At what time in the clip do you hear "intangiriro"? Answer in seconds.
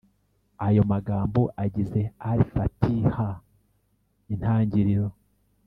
4.33-5.07